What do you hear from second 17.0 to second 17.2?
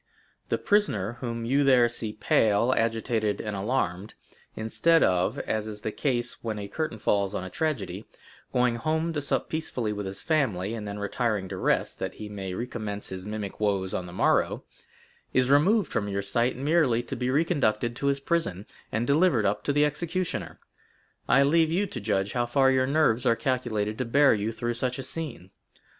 to